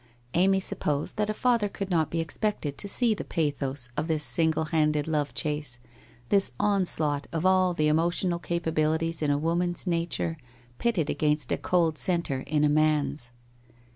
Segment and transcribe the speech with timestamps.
[0.33, 4.23] Amy supposed that a father could not be expected to see the pathos of this
[4.23, 5.79] single handed love chase,
[6.29, 10.37] this onslaught of all the emotional capabilities in a woman's nature
[10.79, 13.31] pitted against a cold centre in a man's.